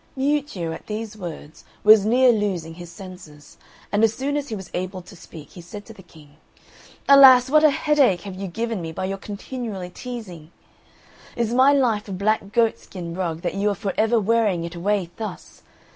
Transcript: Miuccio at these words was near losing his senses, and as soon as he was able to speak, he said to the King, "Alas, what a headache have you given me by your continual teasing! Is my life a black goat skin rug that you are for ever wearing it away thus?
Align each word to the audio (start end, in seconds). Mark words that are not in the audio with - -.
Miuccio 0.17 0.73
at 0.73 0.87
these 0.87 1.15
words 1.15 1.63
was 1.83 2.07
near 2.07 2.31
losing 2.31 2.73
his 2.73 2.91
senses, 2.91 3.57
and 3.91 4.03
as 4.03 4.15
soon 4.15 4.35
as 4.35 4.49
he 4.49 4.55
was 4.55 4.71
able 4.73 5.03
to 5.03 5.15
speak, 5.15 5.51
he 5.51 5.61
said 5.61 5.85
to 5.85 5.93
the 5.93 6.01
King, 6.01 6.37
"Alas, 7.07 7.51
what 7.51 7.63
a 7.63 7.69
headache 7.69 8.21
have 8.21 8.33
you 8.33 8.47
given 8.47 8.81
me 8.81 8.91
by 8.91 9.05
your 9.05 9.19
continual 9.19 9.87
teasing! 9.93 10.51
Is 11.35 11.53
my 11.53 11.71
life 11.71 12.07
a 12.07 12.13
black 12.13 12.51
goat 12.51 12.79
skin 12.79 13.13
rug 13.13 13.41
that 13.41 13.53
you 13.53 13.69
are 13.69 13.75
for 13.75 13.93
ever 13.95 14.19
wearing 14.19 14.63
it 14.63 14.73
away 14.73 15.11
thus? 15.17 15.61